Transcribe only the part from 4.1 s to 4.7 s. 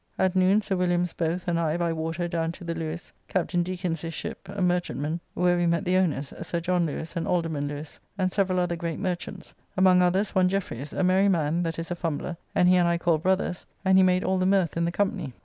ship, a